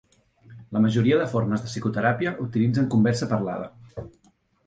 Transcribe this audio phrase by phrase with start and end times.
[0.75, 4.03] La majoria de formes de psicoteràpia utilitzen conversa parlada.